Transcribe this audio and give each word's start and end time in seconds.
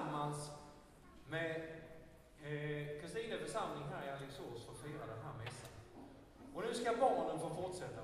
tillsammans 0.00 0.50
med 1.28 1.56
eh, 2.42 3.00
Kristine 3.00 3.38
församling 3.38 3.84
här 3.92 4.06
i 4.06 4.10
Alingsås 4.10 4.66
få 4.66 4.74
fira 4.74 5.06
den 5.06 5.24
här 5.24 5.44
mässan. 5.44 5.70
Och 6.54 6.62
nu 6.62 6.74
ska 6.74 6.96
barnen 6.96 7.38
få 7.40 7.50
fortsätta 7.62 8.02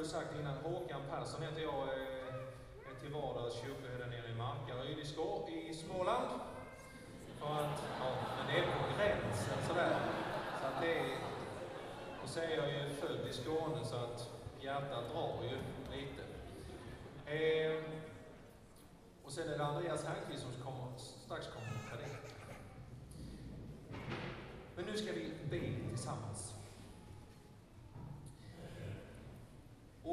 skulle 0.00 0.20
sagt 0.20 0.40
innan, 0.40 0.56
Håkan 0.56 1.00
Persson 1.10 1.42
heter 1.42 1.62
jag, 1.62 1.82
eh, 1.82 2.90
är 2.90 3.00
till 3.00 3.12
vardags 3.12 3.54
kyrkoherde 3.54 4.06
nere 4.06 4.28
i 4.28 4.34
Markaryd 4.34 4.98
i, 5.70 5.74
Småland. 5.74 6.40
För 7.38 7.46
att, 7.46 7.82
ja, 8.00 8.10
men 8.36 8.46
det 8.46 8.60
är 8.60 8.66
på 8.66 8.96
gränsen 8.96 9.58
sådär. 9.68 9.96
Så 10.60 10.66
att 10.66 10.82
det 10.82 10.98
är, 10.98 11.18
och 12.22 12.28
så 12.28 12.40
är 12.40 12.56
jag 12.56 12.68
ju 12.72 12.90
född 12.90 13.28
i 13.28 13.32
Skåne 13.32 13.84
så 13.84 13.96
att 13.96 14.30
hjärtat 14.60 15.04
drar 15.12 15.42
ju 15.42 15.58
lite. 15.96 16.22
Eh, 17.36 17.82
och 19.24 19.32
sen 19.32 19.48
är 19.48 19.58
det 19.58 19.64
Andreas 19.64 20.04
Hernqvist 20.04 20.42
som 20.42 20.52
kommer, 20.64 20.98
strax 20.98 21.46
kommer 21.46 21.68
att 21.68 21.90
predika. 21.90 22.18
Men 24.76 24.84
nu 24.84 24.96
ska 24.96 25.12
vi 25.12 25.32
be 25.50 25.88
tillsammans. 25.88 26.59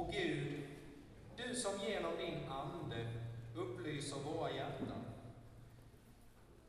O 0.08 0.12
Gud, 0.12 0.64
du 1.38 1.56
som 1.56 1.80
genom 1.88 2.18
din 2.18 2.50
Ande 2.50 3.08
upplyser 3.56 4.18
våra 4.18 4.52
hjärtan. 4.52 5.06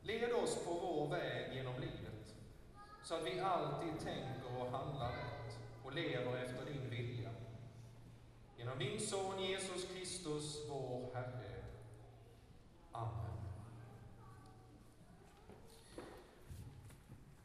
Led 0.01 0.33
oss 0.33 0.65
på 0.65 0.73
vår 0.73 1.07
väg 1.07 1.53
genom 1.53 1.73
livet, 1.79 2.35
så 3.03 3.15
att 3.15 3.25
vi 3.25 3.39
alltid 3.39 3.99
tänker 3.99 4.57
och 4.59 4.71
handlar 4.71 5.11
rätt 5.11 5.57
och 5.83 5.93
lever 5.93 6.37
efter 6.37 6.65
din 6.65 6.89
vilja. 6.89 7.29
Genom 8.57 8.79
din 8.79 8.99
Son 8.99 9.43
Jesus 9.43 9.87
Kristus, 9.93 10.57
vår 10.69 11.09
Herre. 11.13 11.63
Amen. 12.91 13.37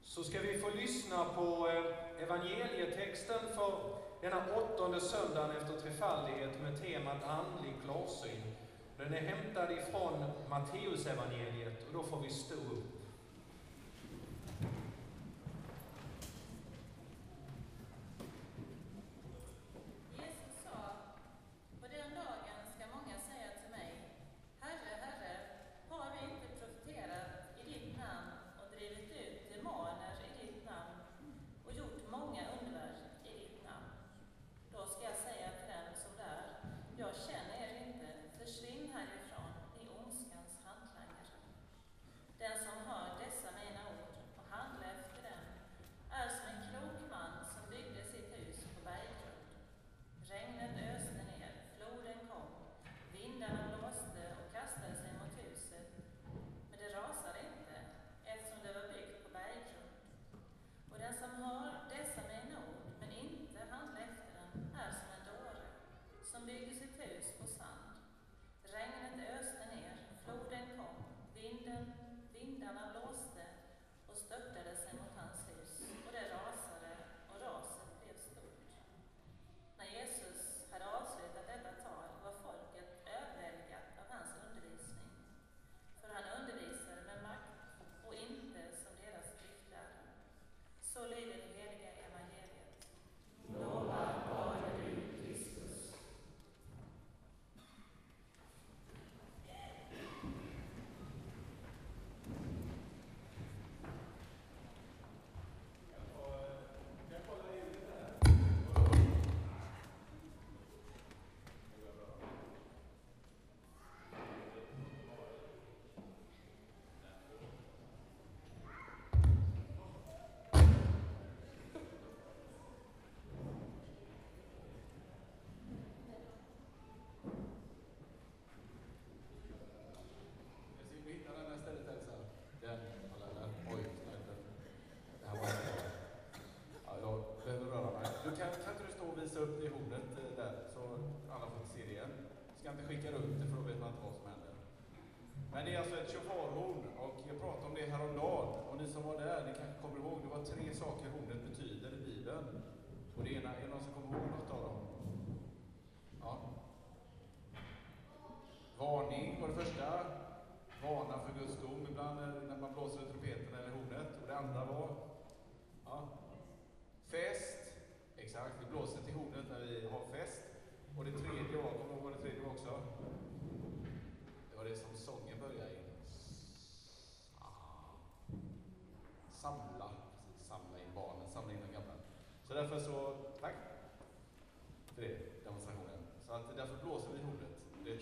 Så 0.03 0.25
ska 0.25 0.41
vi 0.41 0.59
få 0.59 0.71
lyssna 0.71 1.25
på 1.25 1.69
eh, 1.69 2.23
evangelietexten 2.23 3.41
för 3.55 3.84
denna 4.25 4.43
åttonde 4.57 5.01
söndagen 5.01 5.51
efter 5.51 5.81
trefaldighet 5.81 6.63
med 6.63 6.83
temat 6.83 7.23
andlig 7.25 7.75
klarsyn. 7.85 8.43
Den 8.97 9.15
är 9.15 9.21
hämtad 9.21 9.71
ifrån 9.71 10.25
Matteusevangeliet 10.49 11.87
och 11.87 11.93
då 11.93 12.03
får 12.03 12.21
vi 12.21 12.31
stå 12.31 12.55
upp. 12.55 12.94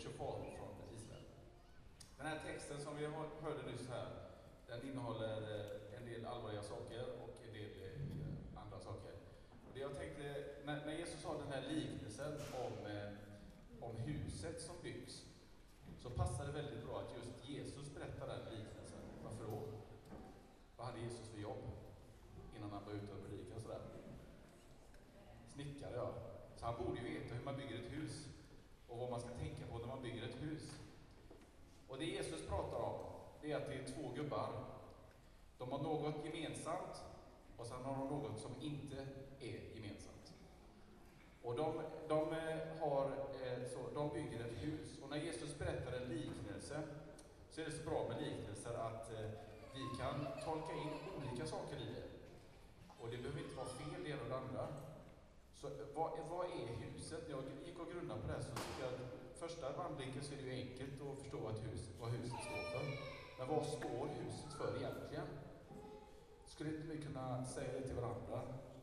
Shofar 0.04 0.32
från 0.78 0.96
Israel. 0.96 1.24
Den 2.16 2.26
här 2.26 2.38
texten 2.46 2.80
som 2.80 2.96
vi 2.96 3.04
hörde 3.42 3.62
nyss 3.72 3.88
här, 3.88 4.08
den 4.66 4.88
innehåller 4.88 5.36
eh, 5.54 5.98
en 5.98 6.06
del 6.06 6.26
allvarliga 6.26 6.62
saker 6.62 7.04
och 7.22 7.34
en 7.46 7.52
del 7.52 7.70
eh, 7.82 8.62
andra 8.62 8.78
saker. 8.80 9.12
Och 9.66 9.70
det 9.74 9.80
jag 9.80 9.96
tänkte, 9.96 10.44
när 10.64 10.98
Jesus 10.98 11.20
sa 11.20 11.38
den 11.38 11.52
här 11.52 11.62
liknelsen 11.68 12.32
om, 12.64 12.86
eh, 12.86 13.10
om 13.80 13.96
huset 13.96 14.62
som 14.62 14.76
byggs, 14.82 15.26
så 15.98 16.10
passar 16.10 16.46
det 16.46 16.52
väldigt 16.52 16.84
bra 16.86 17.00
att 17.00 17.16
just 17.16 17.48
Jesus 17.48 17.94
berättar 17.94 18.26
den 18.26 18.44
liknelsen. 18.54 19.02
Varför 19.24 19.44
då? 19.44 19.62
Vad 20.76 20.86
hade 20.86 21.00
Jesus 21.00 21.28
för 21.28 21.40
jobb 21.40 21.62
innan 22.56 22.70
han 22.70 22.84
var 22.84 22.92
ute 22.92 23.12
och 23.12 23.28
predikade 23.28 23.60
sådär? 23.60 23.80
Snickare, 25.48 25.96
ja. 25.96 26.14
Så 26.56 26.66
han 26.66 26.84
borde 26.84 27.00
ju 27.00 27.18
veta 27.18 27.34
hur 27.34 27.44
man 27.44 27.56
bygger 27.56 27.74
ett 27.74 27.92
hus 27.92 28.26
och 28.88 28.98
vad 28.98 29.10
man 29.10 29.20
ska 29.20 29.28
tänka 29.28 29.61
på 29.61 29.61
man 30.02 30.10
bygger 30.10 30.28
ett 30.28 30.42
hus. 30.42 30.80
Och 31.88 31.98
det 31.98 32.04
Jesus 32.04 32.46
pratar 32.48 32.78
om, 32.78 32.94
det 33.42 33.52
är 33.52 33.56
att 33.56 33.66
det 33.68 33.74
är 33.74 33.86
två 33.86 34.08
gubbar. 34.14 34.50
De 35.58 35.72
har 35.72 35.78
något 35.78 36.24
gemensamt 36.24 37.02
och 37.56 37.66
sen 37.66 37.84
har 37.84 37.96
de 37.96 38.08
något 38.08 38.40
som 38.40 38.50
inte 38.60 39.06
är 39.40 39.60
gemensamt. 39.74 40.34
Och 41.42 41.56
de, 41.56 41.82
de, 42.08 42.32
eh, 42.32 42.80
har, 42.80 43.04
eh, 43.44 43.68
så, 43.72 43.78
de 43.94 44.08
bygger 44.08 44.44
ett 44.44 44.62
hus. 44.62 44.98
Och 45.02 45.10
när 45.10 45.16
Jesus 45.16 45.58
berättar 45.58 45.92
en 45.92 46.08
liknelse 46.08 46.82
så 47.50 47.60
är 47.60 47.64
det 47.64 47.72
så 47.72 47.90
bra 47.90 48.08
med 48.08 48.22
liknelser 48.22 48.74
att 48.74 49.12
eh, 49.12 49.30
vi 49.74 49.98
kan 49.98 50.26
tolka 50.44 50.72
in 50.72 50.94
olika 51.18 51.46
saker 51.46 51.76
i 51.76 51.94
det. 51.94 52.08
Och 53.00 53.08
det 53.10 53.16
behöver 53.16 53.40
inte 53.40 53.56
vara 53.56 53.66
fel 53.66 54.04
det 54.04 54.10
ena 54.10 54.22
och 54.22 54.28
det 54.28 54.36
andra. 54.36 54.66
Så 55.54 55.70
vad, 55.94 56.10
vad 56.30 56.46
är 56.46 56.66
huset? 56.84 57.24
Jag 57.30 57.42
gick 57.66 57.78
och 57.78 57.92
grundade 57.92 58.20
på 58.20 58.26
det 58.26 58.32
här 58.32 58.42
så 58.42 58.50
tycker 58.50 58.84
jag 58.84 58.94
att 58.94 59.21
första 59.42 59.66
anblicken 59.86 60.22
så 60.22 60.32
är 60.34 60.36
det 60.36 60.42
ju 60.42 60.54
enkelt 60.62 61.02
att 61.02 61.18
förstå 61.22 61.38
vad 61.46 61.54
huset, 61.66 61.94
vad 62.00 62.10
huset 62.10 62.40
står 62.48 62.62
för. 62.72 62.84
Men 63.38 63.46
vad 63.52 63.64
står 63.66 64.04
huset 64.20 64.50
för 64.58 64.70
egentligen? 64.80 65.26
Skulle 66.46 66.70
inte 66.70 66.86
vi 66.92 66.96
kunna 67.06 67.44
säga 67.44 67.72
det 67.72 67.86
till 67.88 67.96
varandra? 68.02 68.38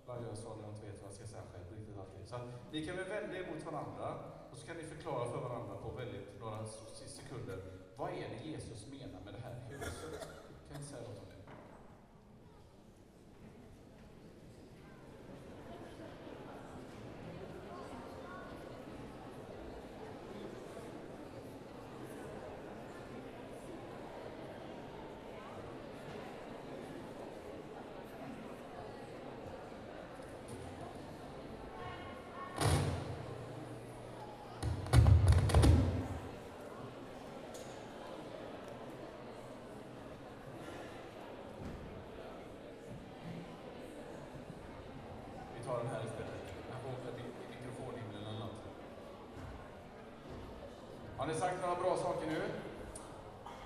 Varje 0.06 0.28
jag 0.28 0.38
sa 0.38 0.50
när 0.56 0.64
jag 0.64 0.74
inte 0.74 0.86
vet 0.86 1.02
vad 1.02 1.10
jag 1.12 1.18
ska 1.20 1.28
säga 1.28 1.44
själv 1.52 1.66
riktigt 1.78 1.98
alltid. 2.02 2.28
Så 2.30 2.36
att 2.36 2.48
ni 2.72 2.86
kan 2.86 2.96
väl 2.96 3.10
vända 3.10 3.34
er 3.38 3.46
mot 3.52 3.66
varandra 3.72 4.08
och 4.52 4.58
så 4.58 4.68
kan 4.68 4.78
ni 4.78 4.84
förklara 4.84 5.32
för 5.32 5.42
varandra 5.48 5.76
på 5.84 5.90
väldigt 6.02 6.40
några 6.40 6.66
sekunder. 7.18 7.58
Vad 7.98 8.10
är 8.10 8.28
det 8.34 8.40
Jesus 8.52 8.88
menar 8.88 9.20
med 9.26 9.34
det 9.34 9.42
här 9.48 9.56
huset? 9.70 10.28
Kan 10.68 10.82
ni 10.82 10.86
säga 10.88 11.02
något 11.02 11.20
om 11.24 11.26
det? 11.30 11.40
Vi 45.60 45.66
tar 45.66 45.78
den 45.78 45.88
här 45.88 46.06
istället. 46.06 46.54
Jag 46.70 46.78
får 46.82 46.90
åka 46.90 47.12
till 47.18 47.30
mikrofonhimlen 47.50 48.24
eller 48.28 48.40
något. 48.40 48.66
Har 51.20 51.28
ni 51.28 51.34
sagt 51.34 51.62
några 51.62 51.76
bra 51.76 51.98
saker 51.98 52.28
nu? 52.28 52.42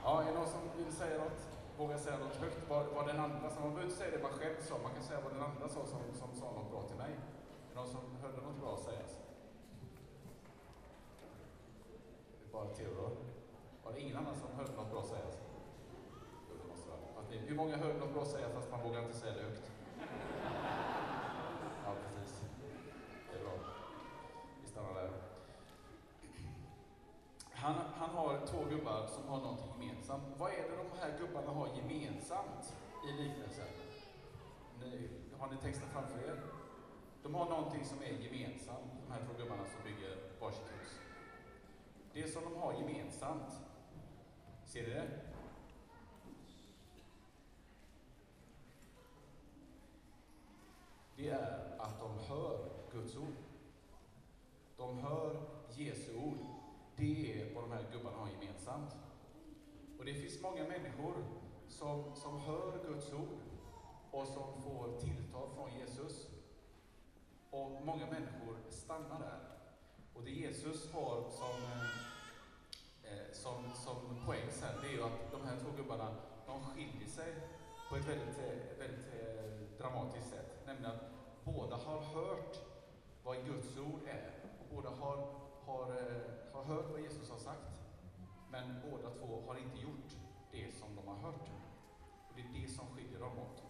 Ja, 0.03 0.21
är 0.21 0.25
det 0.25 0.33
någon 0.39 0.47
som 0.47 0.61
vill 0.77 0.93
säga 0.93 1.17
något? 1.23 1.41
Vågar 1.77 1.97
säga 1.97 2.17
något 2.17 2.35
högt? 2.35 2.69
Vad, 2.69 2.85
vad 2.95 3.07
den 3.07 3.19
andra 3.19 3.49
som... 3.49 3.61
Man 3.61 3.73
behöver 3.73 3.83
inte 3.83 3.97
säga 3.97 4.11
det 4.17 4.23
man 4.23 4.31
själv 4.31 4.55
sa, 4.61 4.77
man 4.83 4.93
kan 4.93 5.03
säga 5.03 5.19
vad 5.23 5.33
den 5.33 5.43
andra 5.43 5.69
sa 5.69 5.85
som, 5.85 5.99
som 6.21 6.29
sa 6.39 6.45
något 6.51 6.71
bra 6.71 6.81
till 6.81 6.97
mig. 6.97 7.11
Är 7.11 7.69
det 7.69 7.75
någon 7.75 7.87
som 7.87 8.01
hörde 8.21 8.41
något 8.47 8.59
bra 8.61 8.77
sägas? 8.85 9.11
Det 12.39 12.45
är 12.47 12.51
bara 12.51 12.65
Theodor. 12.65 13.11
Var 13.83 13.93
det 13.93 13.99
ingen 14.01 14.17
annan 14.17 14.35
som 14.35 14.49
hörde 14.57 14.71
något 14.71 14.91
bra 14.91 15.03
sägas? 15.03 15.35
Hur 17.47 17.55
många 17.55 17.77
hörde 17.77 17.99
något 17.99 18.13
bra 18.13 18.25
sägas 18.25 18.53
fast 18.53 18.71
man 18.71 18.83
vågar 18.83 19.01
inte 19.01 19.13
säga 19.13 19.33
det 19.33 19.43
högt? 19.43 19.71
Ja, 21.85 21.91
precis. 22.05 22.41
Det 23.31 23.39
är 23.39 23.43
bra. 23.43 23.53
Vi 24.61 24.67
stannar 24.67 24.93
där. 24.93 25.09
Han, 27.63 27.75
han 27.99 28.09
har 28.09 28.39
två 28.45 28.57
gubbar 29.03 29.15
som 29.15 29.27
har 29.27 29.37
någonting 29.37 29.81
gemensamt. 29.81 30.23
Vad 30.37 30.51
är 30.51 30.69
det 30.69 30.77
de 30.77 30.99
här 30.99 31.17
gubbarna 31.19 31.51
har 31.51 31.67
gemensamt 31.67 32.75
i 33.07 33.21
liknelsen? 33.21 33.67
Ni, 34.79 35.09
har 35.39 35.51
ni 35.51 35.57
texten 35.57 35.89
framför 35.89 36.19
er? 36.19 36.41
De 37.23 37.35
har 37.35 37.49
någonting 37.49 37.85
som 37.85 37.97
är 38.01 38.11
gemensamt, 38.11 38.91
de 39.05 39.13
här 39.13 39.21
två 39.25 39.43
gubbarna 39.43 39.65
som 39.65 39.83
bygger 39.83 40.17
varsitt 40.39 40.67
hus. 40.79 40.99
Det 42.13 42.27
som 42.27 42.43
de 42.43 42.55
har 42.55 42.73
gemensamt, 42.73 43.53
ser 44.65 44.87
ni 44.87 44.93
det? 44.93 45.09
det 51.15 51.29
är 51.29 51.75
att 51.79 51.99
de 51.99 52.19
hör 52.27 52.69
Guds 52.91 53.15
ord. 53.15 53.35
De 54.77 54.97
hör 54.97 55.41
Jesu 55.69 56.15
ord. 56.15 56.37
Det 56.95 57.41
är 57.41 57.53
vad 57.55 57.63
de 57.63 57.71
här 57.71 57.85
gubbarna 57.91 58.17
har 58.17 58.27
gemensamt. 58.27 58.52
Och 60.03 60.05
det 60.05 60.13
finns 60.13 60.41
många 60.41 60.63
människor 60.63 61.15
som, 61.67 62.15
som 62.15 62.39
hör 62.39 62.83
Guds 62.87 63.13
ord 63.13 63.39
och 64.11 64.27
som 64.27 64.61
får 64.61 64.99
tilltal 64.99 65.49
från 65.55 65.79
Jesus. 65.79 66.27
Och 67.49 67.71
många 67.85 68.05
människor 68.05 68.57
stannar 68.69 69.19
där. 69.19 69.39
Och 70.13 70.23
det 70.23 70.31
Jesus 70.31 70.91
har 70.93 71.29
som, 71.29 71.63
eh, 71.63 73.13
eh 73.13 73.33
som, 73.33 73.71
som 73.75 74.25
poäng 74.25 74.51
sen, 74.51 74.81
det 74.81 74.87
är 74.87 74.91
ju 74.91 75.03
att 75.03 75.31
de 75.31 75.41
här 75.47 75.57
två 75.59 75.71
gubbarna, 75.77 76.15
de 76.45 76.63
skiljer 76.63 77.07
sig 77.07 77.33
på 77.89 77.95
ett 77.95 78.05
väldigt, 78.05 78.37
eh, 78.37 78.77
väldigt 78.79 79.07
eh, 79.13 79.77
dramatiskt 79.77 80.29
sätt. 80.29 80.65
Nämligen 80.65 80.91
att 80.91 81.03
båda 81.43 81.75
har 81.75 82.01
hört 82.01 82.57
vad 83.23 83.45
Guds 83.45 83.77
ord 83.77 84.01
är. 84.07 84.31
Och 84.59 84.75
båda 84.75 84.89
har, 84.89 85.27
har, 85.65 85.91
eh, 85.91 86.53
har 86.53 86.63
hört 86.63 86.91
vad 86.91 87.01
Jesus 87.01 87.29
har 87.29 87.37
sagt. 87.37 87.82
Men 88.53 88.65
båda 88.89 89.09
två 89.09 89.43
har 89.47 89.57
inte 89.57 89.77
gjort 89.77 90.11
det 90.51 90.75
som 90.79 90.95
de 90.95 91.07
har 91.07 91.15
hört. 91.15 91.47
Och 92.27 92.33
det 92.35 92.41
är 92.41 92.61
det 92.61 92.67
som 92.67 92.85
skiljer 92.87 93.19
dem 93.19 93.39
åt. 93.39 93.63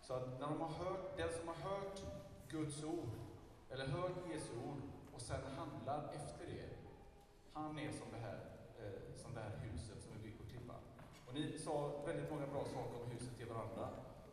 Så 0.00 0.14
att 0.14 0.40
när 0.40 0.48
de 0.48 0.60
har 0.60 0.68
hört, 0.84 1.16
den 1.16 1.32
som 1.32 1.48
har 1.48 1.54
hört 1.70 2.00
Guds 2.48 2.84
ord, 2.84 3.12
eller 3.70 3.86
hört 3.86 4.16
Jesu 4.32 4.52
ord, 4.68 4.82
och 5.14 5.20
sen 5.20 5.40
handlar 5.56 6.12
efter 6.12 6.46
det, 6.46 6.68
han 7.52 7.78
är 7.78 7.92
som 7.92 8.06
det 8.12 8.18
här, 8.18 8.38
eh, 8.80 9.16
som 9.16 9.34
det 9.34 9.40
här 9.40 9.56
huset 9.56 10.02
som 10.02 10.12
är 10.12 10.18
byggt 10.18 10.38
på 10.38 10.46
klippan. 10.46 10.82
Och 11.26 11.34
ni 11.34 11.58
sa 11.58 12.02
väldigt 12.06 12.30
många 12.30 12.46
bra 12.46 12.64
saker 12.64 13.02
om 13.04 13.10
huset 13.10 13.36
till 13.36 13.46
varandra. 13.46 13.88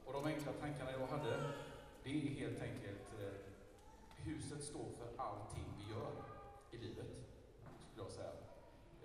Och 0.05 0.13
de 0.13 0.25
enkla 0.25 0.51
tankarna 0.53 0.91
jag 0.91 1.07
hade, 1.07 1.51
det 2.03 2.09
är 2.09 2.29
helt 2.41 2.61
enkelt, 2.61 3.07
eh, 3.21 3.35
huset 4.15 4.63
står 4.63 4.89
för 4.97 5.07
allting 5.17 5.65
vi 5.77 5.93
gör 5.93 6.11
i 6.71 6.77
livet, 6.77 7.11
skulle 7.91 8.03
jag 8.03 8.11
säga. 8.11 8.31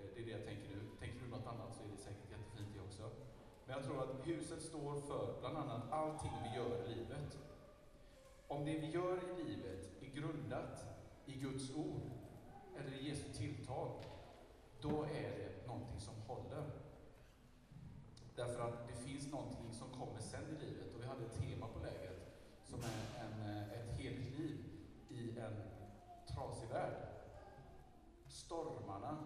Eh, 0.00 0.09
det 0.14 0.20
är 0.20 0.24
det 0.24 0.31
jag 0.38 0.44
tänker 0.50 0.68
nu. 0.74 0.81
Tänker 1.03 1.20
du 1.24 1.29
något 1.31 1.46
annat 1.53 1.70
så 1.76 1.81
är 1.85 1.90
det 1.94 2.00
säkert 2.09 2.31
jättefint 2.35 2.70
det 2.74 2.83
också. 2.88 3.05
Men 3.66 3.69
jag 3.80 3.86
tror 3.86 4.02
att 4.02 4.26
huset 4.26 4.62
står 4.62 5.00
för 5.00 5.40
bland 5.40 5.56
annat 5.56 5.92
allting 5.92 6.30
vi 6.42 6.56
gör 6.56 6.84
i 6.84 6.94
livet. 6.94 7.38
Om 8.48 8.64
det 8.64 8.78
vi 8.78 8.90
gör 8.90 9.18
i 9.38 9.44
livet 9.44 10.02
är 10.02 10.20
grundat 10.20 10.84
i 11.26 11.32
Guds 11.32 11.76
ord 11.76 12.10
eller 12.78 12.96
i 12.96 13.08
Jesu 13.08 13.32
tilltal, 13.32 13.90
då 14.80 15.02
är 15.04 15.30
det 15.38 15.66
någonting 15.66 16.00
som 16.00 16.14
håller. 16.26 16.70
Därför 18.36 18.68
att 18.68 18.88
det 18.88 18.94
finns 18.94 19.32
någonting 19.32 19.72
som 19.72 19.88
kommer 19.88 20.20
sen 20.20 20.44
i 20.44 20.66
livet 20.66 20.94
och 20.94 21.02
vi 21.02 21.06
hade 21.06 21.24
ett 21.24 21.40
tema 21.40 21.66
på 21.66 21.78
lägret 21.78 22.32
som 22.64 22.80
är 22.80 23.24
en, 23.24 23.56
eh, 23.56 23.72
ett 23.72 23.98
heligt 23.98 24.38
liv 24.38 24.64
i 25.08 25.38
en 25.38 25.54
trasig 26.34 26.68
värld. 26.68 27.08
Stormarna, 28.28 29.18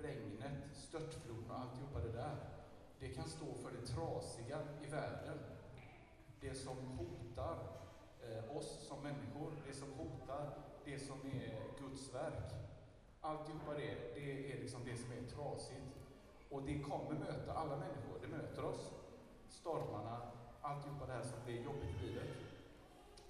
regnet, 0.00 0.76
störtfloden 0.76 1.50
och 1.50 1.58
alltihopa 1.58 2.00
det 2.00 2.12
där, 2.12 2.51
det 3.02 3.08
kan 3.08 3.28
stå 3.28 3.54
för 3.54 3.70
det 3.70 3.86
trasiga 3.86 4.58
i 4.82 4.86
världen. 4.86 5.38
Det 6.40 6.54
som 6.54 6.76
hotar 6.76 7.58
eh, 8.22 8.56
oss 8.56 8.86
som 8.88 9.02
människor, 9.02 9.52
det 9.66 9.74
som 9.74 9.88
hotar 9.92 10.50
det 10.84 10.98
som 10.98 11.16
är 11.26 11.80
Guds 11.80 12.14
verk. 12.14 12.52
Alltihopa 13.20 13.74
det, 13.74 14.14
det 14.14 14.52
är 14.52 14.60
liksom 14.60 14.80
det 14.84 14.96
som 14.96 15.12
är 15.12 15.30
trasigt. 15.30 15.86
Och 16.50 16.62
det 16.62 16.78
kommer 16.78 17.18
möta 17.18 17.52
alla 17.52 17.76
människor, 17.76 18.18
det 18.22 18.28
möter 18.28 18.64
oss. 18.64 18.90
Stormarna, 19.48 20.20
alltihopa 20.60 21.06
det 21.06 21.12
här 21.12 21.22
som 21.22 21.44
blir 21.44 21.64
jobbigt 21.64 22.02
i 22.02 22.06
livet, 22.06 22.28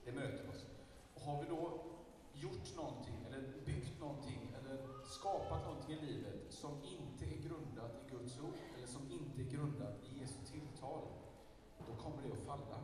det 0.05 0.13
möter 0.13 0.49
oss. 0.49 0.67
Och 1.15 1.21
har 1.21 1.43
vi 1.43 1.49
då 1.49 1.81
gjort 2.35 2.77
någonting, 2.77 3.27
eller 3.27 3.43
byggt 3.65 4.01
någonting, 4.01 4.55
eller 4.59 5.05
skapat 5.05 5.65
någonting 5.65 5.99
i 5.99 6.07
livet 6.07 6.41
som 6.49 6.71
inte 6.71 7.25
är 7.25 7.49
grundat 7.49 7.93
i 8.07 8.11
Guds 8.11 8.41
ord, 8.41 8.72
som 8.93 9.03
inte 9.19 9.41
är 9.43 9.49
grundat 9.57 9.97
i 10.09 10.21
Jesu 10.21 10.41
tilltal, 10.53 11.03
då 11.89 11.95
kommer 12.03 12.23
det 12.23 12.33
att 12.33 12.47
falla. 12.51 12.79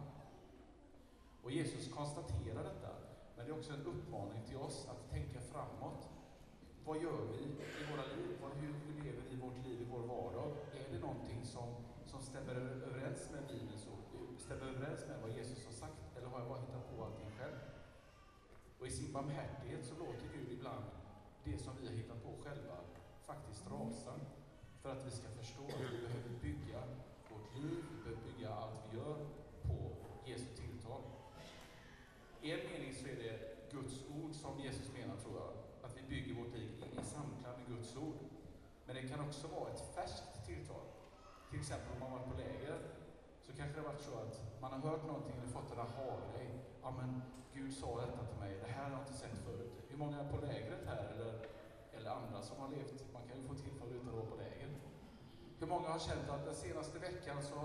Och 1.42 1.50
Jesus 1.50 1.92
konstaterar 1.92 2.62
detta, 2.64 2.92
men 3.36 3.46
det 3.46 3.52
är 3.52 3.58
också 3.58 3.72
en 3.72 3.86
uppmaning 3.86 4.42
till 4.48 4.56
oss 4.56 4.86
att 4.90 5.10
tänka 5.10 5.40
framåt. 5.40 6.08
Vad 6.84 7.02
gör 7.02 7.22
vi 7.32 7.42
i 7.80 7.82
våra 7.90 8.06
liv? 8.16 8.30
Hur, 8.60 9.04
lever 9.04 9.22
vi 9.30 9.36
vårt 9.36 9.58
liv 9.66 9.80
i 9.82 9.86
vår 9.92 10.00
vardag? 10.00 10.50
Är 10.72 10.92
det 10.92 10.98
någonting 10.98 11.44
som, 11.44 11.68
som 12.06 12.20
stämmer 12.20 12.54
överens 12.54 13.30
med 13.32 13.42
Bibelns 13.48 13.86
ord? 13.86 14.38
Stämmer 14.38 14.66
överens 14.66 15.00
med 15.08 15.16
vad 15.22 15.30
Jesus 15.30 15.66
har 15.66 15.72
sagt? 15.72 16.16
Eller 16.16 16.28
har 16.28 16.38
jag 16.38 16.48
bara 16.48 16.60
hittat 16.60 16.96
på 16.96 17.04
allting 17.04 17.30
själv? 17.38 17.58
Och 18.78 18.86
i 18.86 18.90
sin 18.90 19.12
barmhärtighet 19.12 19.84
så 19.84 19.94
låter 19.94 20.26
Gud 20.34 20.52
ibland 20.52 20.84
det 21.44 21.58
som 21.58 21.72
vi 21.80 21.86
har 21.86 21.94
hittat 21.94 22.22
på 22.22 22.30
själva 22.44 22.76
faktiskt 23.22 23.70
rasa. 23.70 24.12
För 24.88 24.96
att 24.96 25.06
vi 25.06 25.10
ska 25.10 25.28
förstå 25.28 25.64
att 25.64 25.92
vi 25.94 25.98
behöver 26.06 26.32
bygga 26.42 26.80
vårt 27.30 27.48
liv, 27.56 27.76
vi 27.90 27.96
behöver 28.04 28.22
bygga 28.28 28.48
allt 28.54 28.78
vi 28.84 28.96
gör 28.96 29.16
på 29.68 29.76
Jesu 30.28 30.48
tilltal. 30.62 31.02
I 32.42 32.52
en 32.52 32.62
mening 32.70 32.92
så 32.94 33.06
är 33.06 33.16
det 33.24 33.34
Guds 33.70 33.94
ord 34.16 34.32
som 34.42 34.60
Jesus 34.60 34.92
menar, 34.98 35.16
tror 35.16 35.34
jag. 35.42 35.52
Att 35.84 35.94
vi 35.98 36.02
bygger 36.12 36.34
vårt 36.40 36.54
liv 36.54 36.70
i 37.00 37.04
samklang 37.14 37.56
med 37.58 37.68
Guds 37.76 37.96
ord. 37.96 38.18
Men 38.86 38.96
det 38.96 39.08
kan 39.08 39.20
också 39.28 39.46
vara 39.56 39.70
ett 39.72 39.82
färskt 39.94 40.46
tilltal. 40.46 40.86
Till 41.50 41.60
exempel 41.60 41.88
om 41.94 42.00
man 42.00 42.12
varit 42.12 42.28
på 42.30 42.36
läger 42.44 42.78
så 43.46 43.52
kanske 43.52 43.80
det 43.80 43.86
varit 43.90 44.00
så 44.00 44.14
att 44.14 44.60
man 44.60 44.72
har 44.72 44.90
hört 44.90 45.06
någonting 45.06 45.36
eller 45.38 45.52
fått 45.58 45.72
en 45.72 45.78
aha-grej. 45.78 46.48
Ja 46.82 46.90
men, 46.98 47.22
Gud 47.54 47.72
sa 47.80 48.00
detta 48.00 48.26
till 48.26 48.40
mig, 48.44 48.52
det 48.64 48.72
här 48.76 48.84
har 48.84 48.90
jag 48.90 49.00
inte 49.00 49.12
sett 49.22 49.36
förut. 49.44 49.72
Hur 49.88 49.98
många 49.98 50.16
är 50.20 50.28
på 50.32 50.46
lägret 50.46 50.82
här 50.86 51.02
eller, 51.12 51.32
eller 51.96 52.10
andra 52.10 52.42
som 52.42 52.56
har 52.62 52.68
levt? 52.68 53.04
Man 53.12 53.22
kan 53.28 53.36
ju 53.38 53.42
få 53.48 53.54
tillfälle 53.54 53.94
utan 53.94 54.08
att 54.08 54.14
vara 54.14 54.26
på 54.26 54.36
läger. 54.36 54.57
Hur 55.60 55.66
många 55.66 55.88
har 55.88 55.98
känt 55.98 56.28
att 56.28 56.44
den 56.44 56.54
senaste 56.54 56.98
veckan 56.98 57.42
så, 57.42 57.60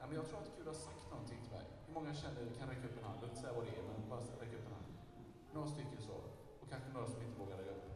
ja, 0.00 0.04
men 0.06 0.16
jag 0.16 0.26
tror 0.28 0.38
att 0.38 0.56
Gud 0.56 0.66
har 0.66 0.74
sagt 0.74 1.10
någonting 1.10 1.40
till 1.42 1.52
mig. 1.56 1.66
Hur 1.86 1.94
många 1.94 2.14
känner, 2.14 2.42
kan 2.58 2.68
räcka 2.68 2.86
upp 2.88 2.98
en 2.98 3.04
hand, 3.04 3.18
jag 3.22 3.28
inte 3.30 3.40
säga 3.40 3.52
vad 3.52 3.64
det 3.66 3.74
är, 3.78 3.82
men 3.82 4.08
bara 4.08 4.20
räcka 4.20 4.56
upp 4.60 4.66
en 4.66 4.76
hand. 4.78 4.92
Några 5.54 5.68
stycken 5.68 6.00
så, 6.08 6.16
och 6.60 6.68
kanske 6.70 6.88
några 6.92 7.08
som 7.08 7.22
inte 7.22 7.38
vågar 7.40 7.56
räcka 7.56 7.70
upp. 7.70 7.88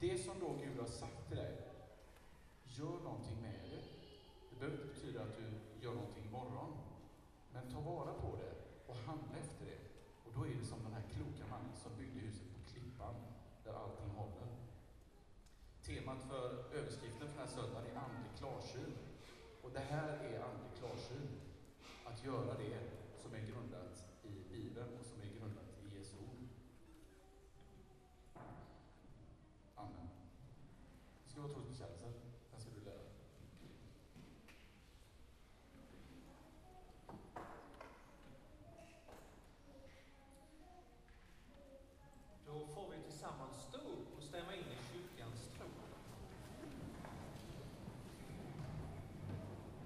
Det 0.00 0.18
som 0.24 0.34
då 0.40 0.48
Gud 0.62 0.78
har 0.80 0.90
sagt 1.02 1.28
till 1.28 1.36
dig, 1.36 1.54
gör 2.78 2.98
någonting 3.08 3.38
med 3.46 3.58
det. 3.64 3.80
Det 4.50 4.56
behöver 4.58 4.76
inte 4.78 4.94
betyda 4.94 5.22
att 5.22 5.36
du 5.40 5.46
gör 5.84 5.94
någonting 5.94 6.24
imorgon. 6.24 6.72
Men 7.52 7.70
ta 7.72 7.80
vara 7.80 8.12
på 8.24 8.30
det 8.42 8.52
och 8.86 8.96
handla 8.96 9.36
efter 9.44 9.64
det. 9.66 9.80
Och 10.24 10.32
då 10.36 10.40
är 10.50 10.54
det 10.60 10.66
som 10.72 10.78
den 10.86 10.92
här 10.92 11.04
kloka 11.14 11.44
mannen 11.50 11.76
som 11.82 11.96
byggde 11.98 12.20
huset 12.20 12.46
på 12.54 12.60
klippan, 12.70 13.14
där 13.64 13.74
allting 13.82 14.10
håller. 14.20 14.48
Temat 15.86 16.22
för 16.30 16.46
överskriften 16.78 17.28
för 17.28 17.36
den 17.38 17.46
här 17.46 17.54
söndagen 17.56 17.90
är 17.90 17.91
klarsyn. 18.42 18.94
Och 19.62 19.70
det 19.70 19.80
här 19.80 20.08
är 20.08 20.42
andlig 20.42 20.72
klarsyn. 20.78 21.28
Att 22.04 22.24
göra 22.24 22.54
det 22.58 22.78
som 23.22 23.34
är 23.34 23.40
grundat 23.40 24.04
i 24.22 24.54
Bibeln 24.54 24.88
och 25.00 25.06
som 25.06 25.20
är 25.20 25.38
grundat 25.38 25.64
i 25.82 25.98
Jesu 25.98 26.16
ord. 26.16 26.48
Amen. 29.74 30.08
Det 31.24 31.30
ska 31.30 31.40
vara 31.40 31.52
trosbekännelsen. 31.52 32.12
Den 32.50 32.60
ska 32.60 32.70
du 32.70 32.84
lära 32.84 32.96
dig. 32.96 33.12
Då 42.46 42.66
får 42.66 42.90
vi 42.90 43.02
tillsammans 43.02 43.56
stå 43.68 43.78
upp 43.78 44.16
och 44.16 44.22
stämma 44.22 44.54
in 44.54 44.60
i 44.60 44.78
kyrkans 44.92 45.48
tro. 45.58 45.66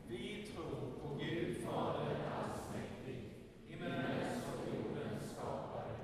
Vi 0.08 0.46
tror 0.54 0.92
på 1.02 1.14
Gud 1.14 1.56
Fader 1.64 2.16
allsmäktig, 2.38 3.32
himmelens 3.66 4.44
och 4.46 4.68
jordens 4.74 5.30
skapare. 5.32 5.96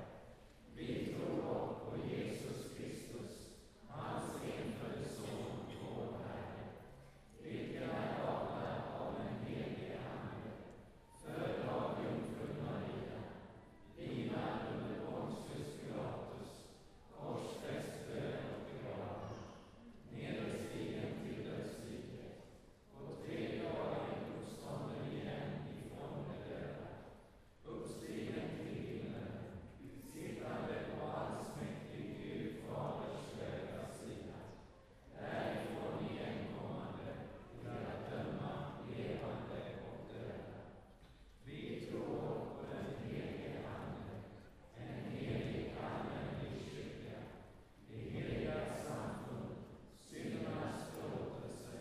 Vi 0.75 1.15
tror 1.15 1.51
också 1.51 1.85
på 1.89 2.07
Jesus 2.07 2.77
Kristus, 2.77 3.49
hans 3.87 4.23
enfödde 4.43 5.09
Son, 5.09 5.55
vår 5.81 6.17
Herre, 6.25 6.65
vilken 7.43 7.89
är 7.89 8.21
avlad 8.21 8.81
av 8.99 9.13
den 9.17 9.45
helige 9.47 9.97
Ande, 9.97 10.51
född 11.21 11.69
av 11.69 12.03
jungfrun 12.03 12.65
Maria, 12.65 13.19
vilad 13.97 14.59
under 14.73 15.05
Pontius 15.05 15.67
Pilatus, 15.79 16.49
korsfäst, 17.19 18.07
död 18.07 18.43
och 18.53 18.65
begraven, 18.69 19.33
nederstigen 20.11 21.11
till 21.23 21.43
dödsriket, 21.45 22.41
på 22.97 23.25
tredje 23.25 23.63
dagen 23.63 24.03
uppstånden 24.37 25.11
igen 25.11 25.51
ifrån 25.77 26.25
de 26.27 26.49
döda, 26.49 26.87
uppstigen 27.65 28.49
till 28.57 28.83
himlen, 28.87 29.33
sittande 30.13 30.75
på 30.89 31.05
allsmäktig 31.07 32.17
Gud 32.21 32.53
Faders 32.67 33.23
högra 33.39 33.87
sida, 33.99 34.37
därifrån 35.19 36.05
igenkommande 36.11 37.09
till 37.61 37.69
att 37.69 38.09
döma 38.11 38.51
levande 38.89 39.61
och 39.87 40.13
döda. 40.13 40.59
Vi 41.45 41.85
tror 41.85 42.35
på 42.55 42.61
den 42.71 42.85
helige 43.03 43.59
Ande, 43.67 44.15
en 44.77 45.11
helig 45.11 45.75
allmänlig 45.83 46.61
kyrka, 46.71 47.17
det 47.89 47.97
heliga 47.97 48.75
samfund, 48.87 49.55
syndernas 50.09 50.83
förlåtelse, 50.93 51.79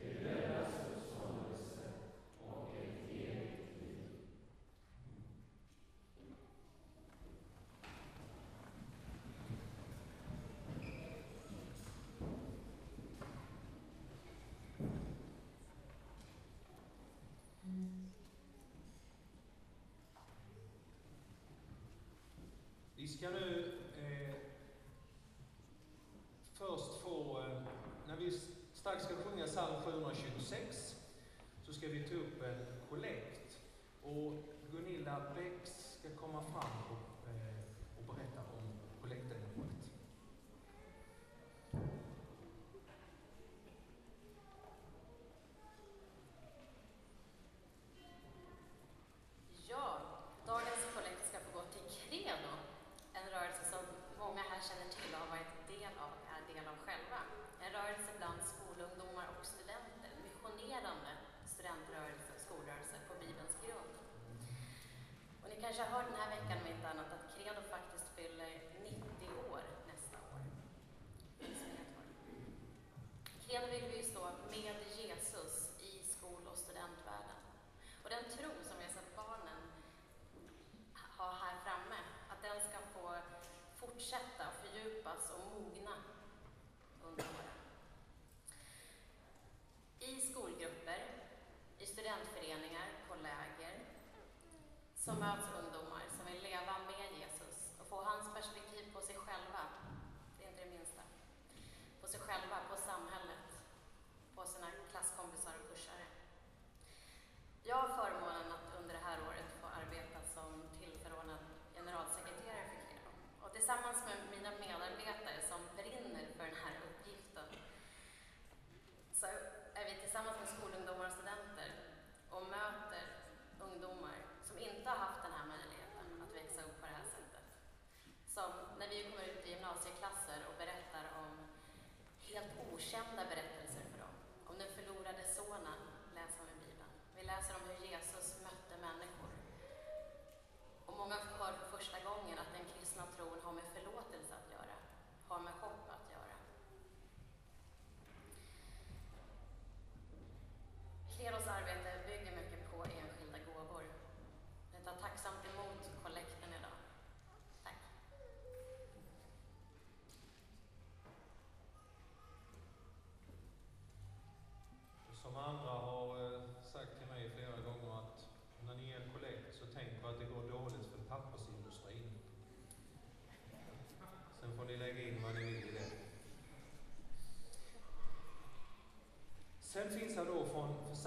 de 0.00 0.08
dödas 0.24 0.74
uppståndelse 0.90 1.92
och 2.48 2.74
ett 2.76 3.10
evigt 3.10 3.82
liv. 3.82 3.98
Vi 23.08 23.14
ska 23.14 23.30
nu 23.30 23.72
eh, 23.98 24.34
först 26.52 27.02
få, 27.02 27.38
eh, 27.38 27.62
när 28.06 28.16
vi 28.16 28.40
strax 28.74 29.04
ska 29.04 29.14
sjunga 29.16 29.46
psalm 29.46 29.82
726, 29.84 30.96
så 31.66 31.72
ska 31.72 31.88
vi 31.88 32.08
ta 32.08 32.14
upp 32.14 32.42
en 32.42 32.66
kollekt. 32.88 33.60
Och 34.02 34.32
Gunilla 34.70 35.22
Bäcks 35.36 35.98
ska 35.98 36.08
komma 36.16 36.42
fram 36.42 36.82
och, 36.90 37.07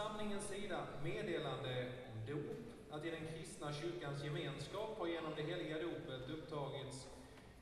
församlingens 0.01 0.47
sida 0.47 0.87
meddelande 1.03 1.91
om 2.13 2.33
dop, 2.33 2.91
att 2.91 3.05
i 3.05 3.09
den 3.09 3.27
kristna 3.27 3.73
kyrkans 3.73 4.23
gemenskap 4.23 4.99
har 4.99 5.07
genom 5.07 5.31
det 5.35 5.41
heliga 5.41 5.77
dopet 5.81 6.29
upptagits 6.29 7.07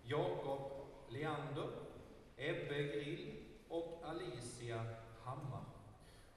Jakob 0.03 0.71
Leander, 1.09 1.69
Ebbe 2.37 2.83
Grill 2.83 3.33
och 3.69 4.03
Alicia 4.05 4.85
Hammar. 5.23 5.63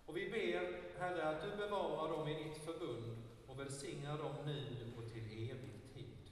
Och 0.06 0.16
vi 0.16 0.30
ber, 0.30 0.80
Herre, 1.00 1.28
att 1.28 1.42
du 1.42 1.56
bevarar 1.56 2.12
dem 2.12 2.28
i 2.28 2.44
ditt 2.44 2.64
förbund 2.64 3.22
och 3.46 3.60
välsignar 3.60 4.18
dem 4.18 4.34
nu 4.46 4.66
och 4.98 5.12
till 5.12 5.50
evig 5.50 5.94
tid. 5.94 6.30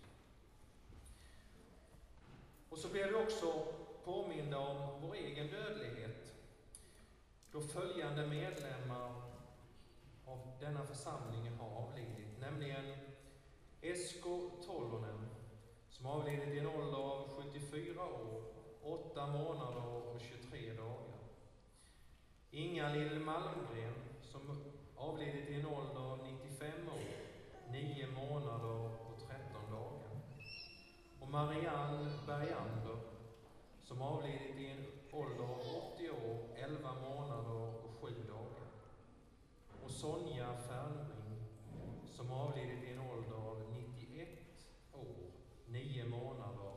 Och 2.69 2.79
så 2.79 2.89
blir 2.89 3.05
vi 3.05 3.15
också 3.15 3.67
påminda 4.05 4.59
om 4.59 5.01
vår 5.03 5.15
egen 5.15 5.49
dödlighet, 5.49 6.33
då 7.53 7.61
följande 7.61 8.27
medlemmar 8.27 9.30
denna 10.61 10.87
församling 10.87 11.57
har 11.59 11.83
avlidit, 11.83 12.41
nämligen 12.41 12.97
Esko 13.81 14.51
Tolonen 14.67 15.31
som 15.91 16.07
avlidit 16.07 16.49
i 16.49 16.59
en 16.59 16.67
ålder 16.67 16.99
av 16.99 17.29
74 17.43 18.05
år, 18.05 18.43
8 18.83 19.27
månader 19.27 19.87
och 19.87 20.21
23 20.21 20.73
dagar. 20.73 21.19
Inga-Lill 22.51 23.21
Malmgren, 23.21 23.95
som 24.23 24.65
avlidit 24.97 25.49
i 25.49 25.61
en 25.61 25.67
ålder 25.67 26.01
av 26.01 26.19
95 26.25 26.89
år, 26.89 27.73
9 27.73 28.07
månader 28.07 28.91
och 29.11 29.19
13 29.29 29.71
dagar. 29.71 30.21
Och 31.21 31.29
Marianne 31.29 32.13
Bergander, 32.27 32.99
som 33.85 34.03
avlidit 34.03 34.57
i 34.57 34.67
en 34.67 34.87
ålder 35.13 35.45
av 35.45 35.61
80 35.95 36.11
år, 36.11 36.39
11 36.57 36.95
månader 37.03 37.75
och 37.85 37.91
7 38.01 38.15
dagar. 38.29 38.69
Och 39.85 39.90
Sonja 40.01 40.47
Fernbring, 40.57 41.43
som 42.17 42.31
avlidit 42.33 42.85
i 42.85 42.93
en 42.93 42.99
ålder 42.99 43.37
av 43.37 43.59
91 43.73 44.29
år, 44.93 45.31
9 45.67 46.05
månader 46.05 46.70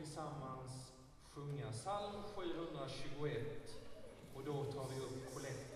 tillsammans 0.00 0.92
sjunga 1.34 1.72
psalm 1.72 2.22
721 2.34 3.36
och 4.34 4.44
då 4.44 4.64
tar 4.64 4.88
vi 4.94 5.00
upp 5.00 5.34
kollekten. 5.34 5.69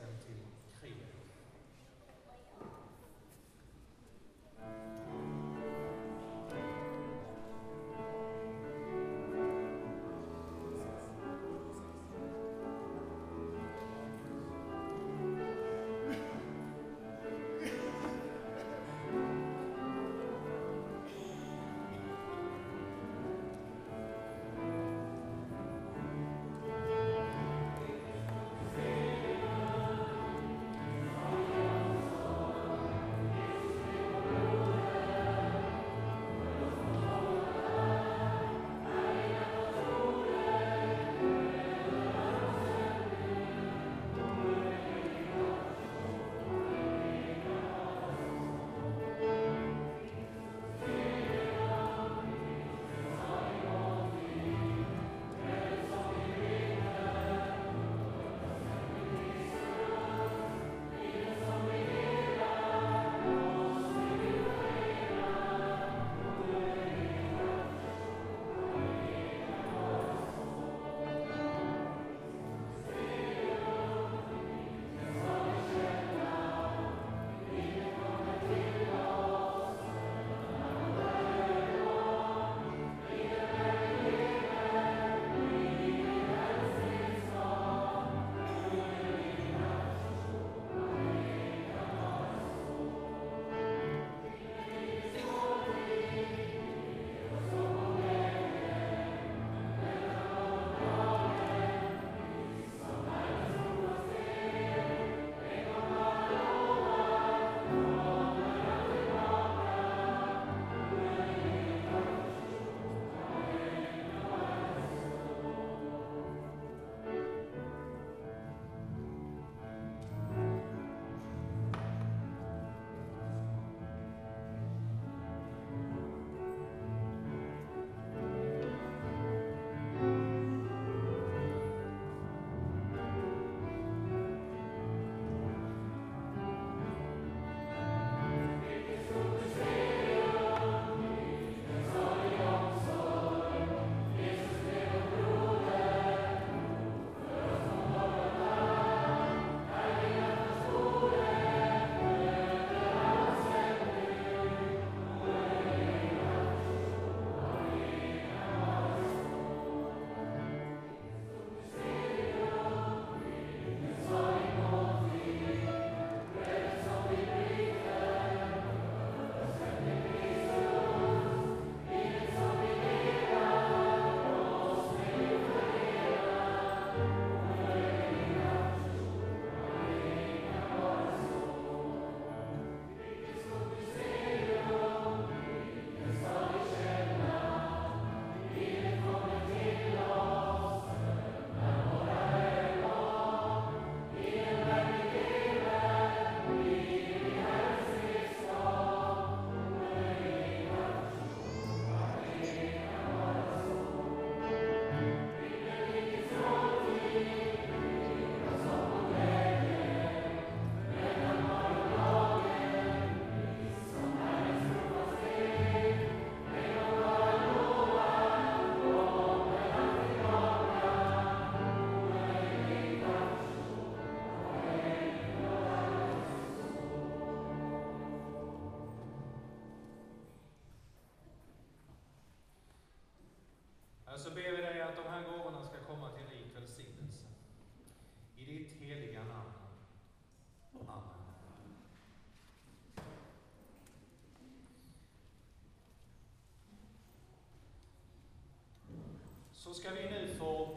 Så 249.64 249.74
ska 249.74 249.90
vi 249.90 250.10
nu 250.10 250.34
få 250.38 250.76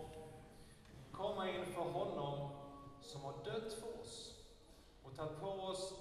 komma 1.12 1.50
inför 1.52 1.82
honom 1.82 2.50
som 3.02 3.22
har 3.22 3.34
dött 3.46 3.74
för 3.74 4.02
oss 4.02 4.34
och 5.04 5.16
tagit 5.16 5.40
på 5.40 5.48
oss 5.48 5.94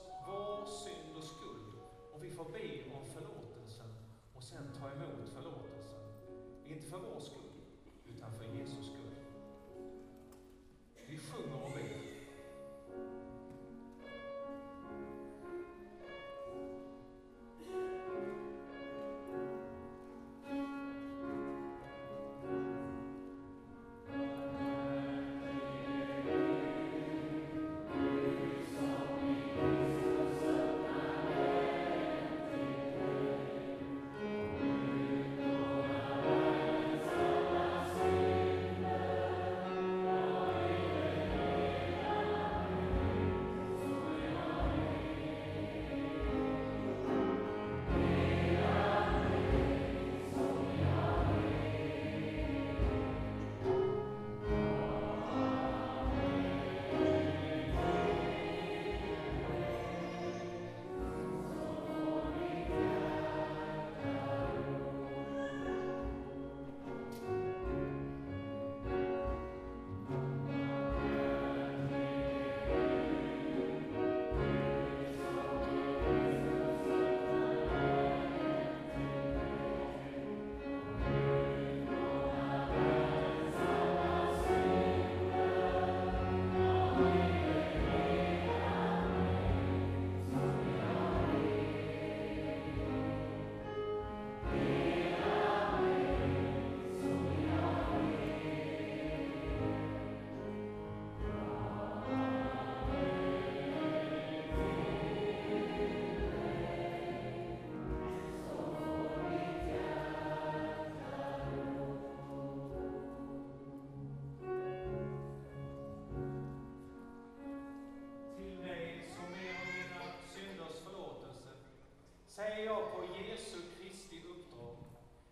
jag 122.65 122.93
på 122.93 123.05
Jesu 123.05 123.59
Kristi 123.77 124.23
uppdrag. 124.29 124.77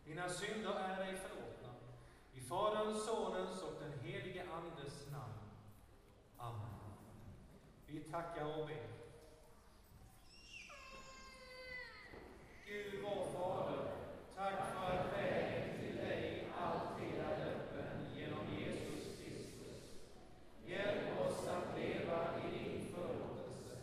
Dina 0.04 0.28
synder 0.28 0.74
är 0.74 0.96
dig 0.96 1.16
förlåtna. 1.16 1.74
I 2.34 2.40
Faderns, 2.40 3.04
Sonens 3.06 3.62
och 3.62 3.74
den 3.80 3.98
helige 3.98 4.42
Andes 4.52 5.10
namn. 5.12 5.34
Amen. 6.38 6.74
Vi 7.86 8.00
tackar 8.00 8.58
och 8.58 8.66
ber. 8.66 8.86
Gud 12.66 13.02
vår 13.02 13.24
Fader, 13.32 13.84
tack 14.36 14.74
för 14.74 14.98
att 14.98 15.12
vägen 15.18 15.78
till 15.80 15.96
dig 15.96 16.48
alltid 16.58 17.14
är 17.14 17.46
öppen 17.46 18.06
genom 18.16 18.58
Jesus 18.58 19.18
Kristus. 19.18 19.84
Hjälp 20.66 21.20
oss 21.20 21.48
att 21.48 21.78
leva 21.78 22.38
i 22.38 22.58
din 22.58 22.94
förlåtelse. 22.94 23.76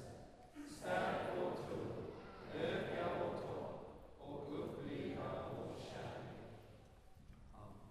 Stärk 0.79 1.21
vår 1.37 1.51
tro, 1.51 2.03
öka 2.61 3.05
vårt 3.19 3.43
hopp 3.43 3.95
och 4.19 4.59
uppliva 4.59 5.31
vår 5.57 5.81
kärlek. 5.81 6.37
Amen. 7.53 7.81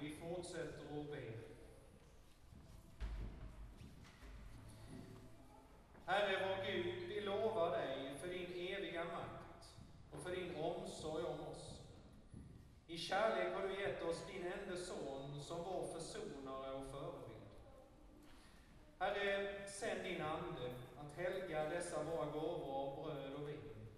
Vi 0.00 0.16
fortsätter 0.44 0.98
och 0.98 1.04
ber. 1.04 1.32
Herre 6.06 6.46
vår 6.46 6.64
Gud, 6.66 7.08
vi 7.08 7.20
lovar 7.20 7.70
dig 7.70 8.18
för 8.20 8.28
din 8.28 8.74
eviga 8.74 9.04
makt 9.04 9.74
och 10.12 10.22
för 10.22 10.36
din 10.36 10.56
omsorg 10.56 11.24
om 11.24 11.40
oss. 11.40 11.80
I 12.86 12.98
kärlek 12.98 13.54
har 13.54 13.68
du 13.68 13.80
gett 13.80 14.02
oss 14.02 14.26
din 14.26 14.52
enda 14.52 14.76
son 14.76 15.40
som 15.42 15.64
vår 15.64 15.86
försonare 15.86 16.72
och 16.72 16.86
förebild. 16.86 17.44
Herre, 18.98 19.68
sänd 19.68 20.04
din 20.04 20.22
Ande 20.22 20.74
att 20.98 21.16
helga 21.16 21.68
dessa 21.68 22.02
våra 22.02 22.26
gåvor 22.26 22.74
av 22.74 23.04
bröd 23.04 23.34
och 23.34 23.48
vin. 23.48 23.88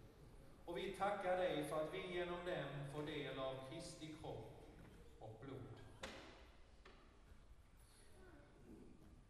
Och 0.65 0.79
vi 0.79 0.93
tackar 0.93 1.37
dig 1.37 1.65
för 1.65 1.77
att 1.77 1.95
vi 1.95 2.19
genom 2.19 2.45
dem 2.45 2.95
får 2.95 3.03
del 3.03 3.39
av 3.39 3.71
Kristi 3.71 4.15
kropp 4.21 4.57
och 5.21 5.41
blod. 5.41 5.77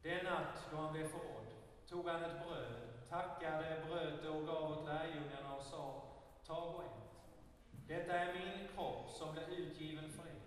Den 0.06 0.24
natt 0.24 0.58
då 0.70 0.76
han 0.76 0.85
blev 0.96 1.08
förrådd 1.08 1.46
tog 1.88 2.08
han 2.08 2.24
ett 2.24 2.46
bröd, 2.46 2.74
tackade, 3.08 3.82
bröt 3.88 4.22
det 4.22 4.28
och 4.28 4.46
gav 4.46 4.70
åt 4.70 4.86
lärjungarna 4.86 5.54
och 5.56 5.62
sa, 5.62 6.02
tag 6.46 6.74
och 6.74 6.84
ät. 6.84 6.90
Detta 7.88 8.12
är 8.12 8.34
min 8.34 8.68
kropp 8.74 9.10
som 9.10 9.32
blir 9.32 9.58
utgiven 9.58 10.12
för 10.12 10.22
er. 10.22 10.40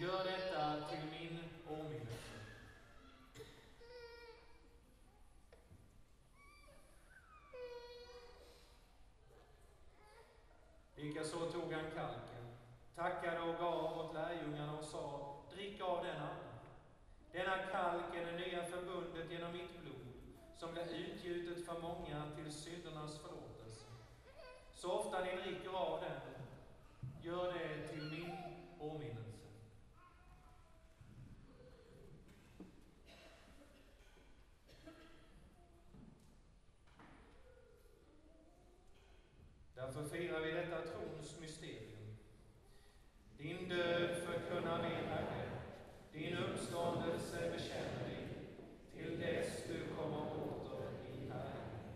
Gör 0.00 0.24
detta 0.24 0.88
till 0.88 1.10
min 1.10 1.38
åminnelse. 1.68 2.36
Likaså 10.94 11.38
tog 11.38 11.72
han 11.72 11.90
kalken, 11.90 12.56
tackade 12.94 13.40
och 13.40 13.58
gav 13.58 13.98
åt 13.98 14.14
lärjungarna 14.14 14.78
och 14.78 14.84
sa, 14.84 15.36
drick 15.54 15.80
av 15.80 16.04
den 16.04 16.16
alla. 16.16 16.46
Denna 17.46 17.66
kalk 17.72 18.14
är 18.14 18.26
det 18.26 18.38
nya 18.38 18.64
förbundet 18.64 19.30
genom 19.30 19.52
mitt 19.52 19.82
blod, 19.82 20.06
som 20.56 20.72
blir 20.72 20.82
utgjutet 20.82 21.66
för 21.66 21.80
många 21.80 22.30
till 22.36 22.52
syndernas 22.52 23.18
förlåtelse. 23.18 23.86
Så 24.74 24.92
ofta 24.92 25.24
ni 25.24 25.36
dricker 25.36 25.70
av 25.70 26.00
den, 26.00 26.20
gör 27.22 27.52
det 27.52 27.88
till 27.88 28.02
min 28.02 28.36
åminnelse. 28.78 29.46
Därför 39.74 40.04
firar 40.04 40.40
vi 40.40 40.50
detta 40.52 40.80
trons 40.80 41.40
mysterium. 41.40 42.16
Din 43.38 43.68
död 43.68 44.16
förkunnar 44.16 44.82
vi, 44.82 44.88
Herre, 44.88 45.46
din 46.16 46.36
uppståndelse 46.36 47.50
bekänner 47.52 48.04
vi, 48.08 48.16
till 48.96 49.20
dess 49.20 49.62
du 49.68 49.94
kommer 49.96 50.20
åter 50.20 50.88
i 51.12 51.28
härlighet. 51.28 51.86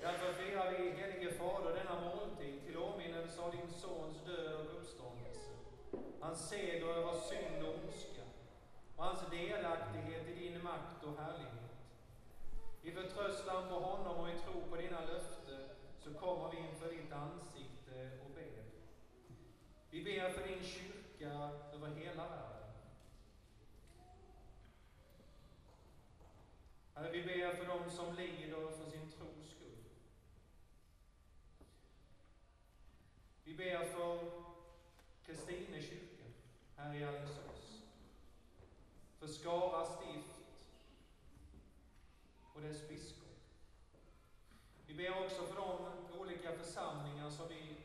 Därför 0.00 0.32
firar 0.32 0.70
vi, 0.70 0.90
helige 0.90 1.32
Fader, 1.32 1.74
denna 1.74 2.00
måltid 2.00 2.64
till 2.66 2.78
åminnelse 2.78 3.40
av 3.42 3.50
din 3.50 3.70
Sons 3.70 4.24
död 4.26 4.66
och 4.66 4.80
uppståndelse, 4.80 5.50
hans 6.38 6.50
seger 6.50 6.86
över 6.86 7.20
synd 7.20 7.62
och 7.62 7.74
ondska 7.74 8.22
och 8.96 9.04
hans 9.04 9.30
delaktighet 9.30 10.28
i 10.28 10.34
din 10.34 10.62
makt 10.62 11.04
och 11.04 11.16
härlighet. 11.18 11.70
I 12.82 12.90
förtröstan 12.90 13.68
på 13.68 13.74
honom 13.74 14.16
och 14.16 14.28
i 14.28 14.38
tro 14.38 14.70
på 14.70 14.76
dina 14.76 15.00
löften 15.00 15.68
så 15.98 16.14
kommer 16.14 16.50
vi 16.50 16.56
inför 16.56 16.90
ditt 16.90 17.12
ansikte 17.12 18.10
och 18.24 18.30
ber. 18.34 18.64
Vi 19.90 20.04
ber 20.04 20.30
för 20.30 20.48
din 20.48 20.62
kyrka 20.62 21.32
över 21.72 21.88
hela 21.94 22.28
världen. 22.28 22.72
Herre, 26.94 27.10
vi 27.10 27.22
ber 27.22 27.54
för 27.54 27.66
dem 27.66 27.90
som 27.90 28.14
lider 28.14 28.70
för 28.70 28.90
sin 28.90 29.10
tros 29.10 29.50
skull. 29.50 29.84
Vi 33.44 33.54
ber 33.54 33.84
för 33.84 34.48
Kristina 35.28 35.67
här 36.88 36.94
i 36.94 37.04
Alingsås. 37.04 37.82
För 39.18 39.26
Skara 39.26 39.84
stift 39.84 40.38
och 42.54 42.60
dess 42.60 42.88
biskop. 42.88 43.28
Vi 44.86 44.94
ber 44.94 45.24
också 45.24 45.42
för 45.42 45.54
de 45.54 46.18
olika 46.20 46.52
församlingar 46.52 47.30
som 47.30 47.48
vi 47.48 47.76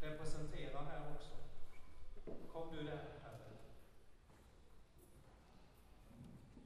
representerar 0.00 0.84
här 0.84 1.14
också. 1.14 1.34
Kom 2.52 2.76
du 2.76 2.82
där, 2.82 3.08
Herre. 3.22 3.50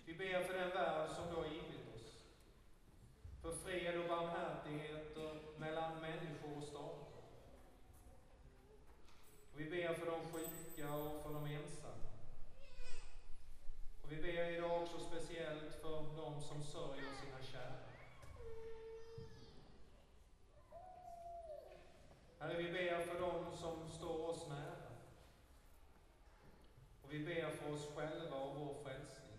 Vi 0.04 0.14
ber 0.14 0.44
för 0.44 0.58
den 0.58 0.70
värld 0.70 1.10
som 1.10 1.28
du 1.30 1.36
har 1.36 1.46
givit 1.46 1.94
oss. 1.94 2.24
För 3.42 3.52
fred 3.52 4.00
och 4.00 4.08
barmhärtighet 4.08 4.95
ber 9.87 9.95
för 9.95 10.07
de 10.07 10.20
sjuka 10.32 10.95
och 10.95 11.22
för 11.22 11.32
de 11.32 11.47
ensamma. 11.47 12.11
Och 14.03 14.12
vi 14.12 14.16
ber 14.16 14.51
idag 14.51 14.82
också 14.82 14.99
speciellt 15.01 15.74
för 15.82 16.05
de 16.16 16.43
som 16.43 16.62
sörjer 16.62 17.12
sina 17.20 17.43
kära. 17.53 17.76
Herre, 22.39 22.62
vi 22.62 22.72
ber 22.72 23.01
för 23.01 23.20
dem 23.20 23.57
som 23.57 23.91
står 23.91 24.28
oss 24.28 24.49
nära. 24.49 24.91
Och 27.05 27.12
vi 27.12 27.18
ber 27.18 27.51
för 27.51 27.72
oss 27.72 27.89
själva 27.97 28.37
och 28.37 28.57
vår 28.61 28.74
frälsning. 28.84 29.39